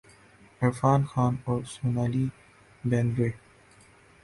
[0.61, 2.25] عرفان خان اور سونالی
[2.89, 3.29] بیندر ے